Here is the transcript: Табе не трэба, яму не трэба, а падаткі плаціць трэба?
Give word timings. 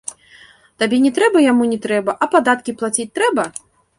Табе 0.83 0.97
не 1.05 1.11
трэба, 1.17 1.43
яму 1.51 1.67
не 1.75 1.77
трэба, 1.85 2.11
а 2.25 2.31
падаткі 2.33 2.75
плаціць 2.79 3.09
трэба? 3.19 3.43